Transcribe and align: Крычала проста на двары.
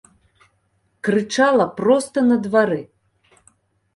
Крычала 1.07 1.67
проста 1.81 2.17
на 2.29 2.35
двары. 2.45 2.81